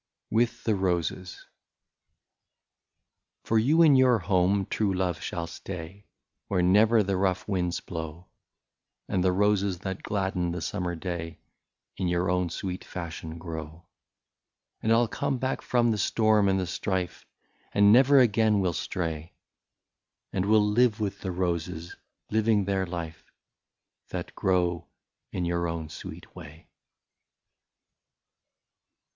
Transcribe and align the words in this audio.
*' 0.21 0.29
76 0.31 0.33
WITH 0.33 0.63
THE 0.63 0.75
ROSES." 0.75 1.45
For 3.45 3.59
you 3.59 3.83
in 3.83 3.95
your 3.95 4.17
home, 4.17 4.65
true 4.65 4.91
love, 4.95 5.21
shall 5.21 5.45
stay, 5.45 6.07
Where 6.47 6.63
never 6.63 7.03
the 7.03 7.15
rough 7.15 7.47
winds 7.47 7.81
blow. 7.81 8.25
And 9.07 9.23
the 9.23 9.31
roses 9.31 9.77
that 9.81 10.01
gladden 10.01 10.53
the 10.53 10.59
summer 10.61 10.95
day, 10.95 11.37
In 11.97 12.07
your 12.07 12.31
own 12.31 12.49
sweet 12.49 12.83
fashion 12.83 13.37
grow. 13.37 13.85
And 14.81 14.91
I 14.91 14.95
'11 14.95 15.11
come 15.11 15.37
back 15.37 15.61
from 15.61 15.91
the 15.91 15.99
storm 15.99 16.49
and 16.49 16.59
the 16.59 16.65
strife, 16.65 17.27
And 17.71 17.93
never 17.93 18.17
again 18.19 18.59
will 18.59 18.73
stray; 18.73 19.33
And 20.33 20.45
we 20.47 20.55
'11 20.55 20.73
live 20.73 20.99
with 20.99 21.21
the 21.21 21.29
roses, 21.31 21.95
living 22.31 22.65
their 22.65 22.87
life, 22.87 23.31
That 24.09 24.33
grow 24.33 24.87
in 25.31 25.45
your 25.45 25.67
own 25.67 25.89
sweet 25.89 26.35
way." 26.35 26.69